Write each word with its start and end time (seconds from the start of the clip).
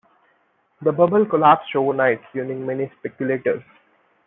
The 0.81 0.91
Bubble 0.91 1.27
collapsed 1.27 1.75
overnight, 1.75 2.21
ruining 2.33 2.65
many 2.65 2.91
speculators. 2.97 3.61